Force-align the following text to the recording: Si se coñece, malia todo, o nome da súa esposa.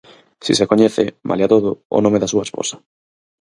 Si 0.45 0.51
se 0.59 0.67
coñece, 0.71 1.03
malia 1.29 1.51
todo, 1.53 1.69
o 1.97 1.99
nome 2.05 2.21
da 2.21 2.31
súa 2.31 2.45
esposa. 2.47 2.75